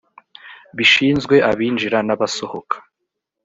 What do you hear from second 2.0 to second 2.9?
n abasohoka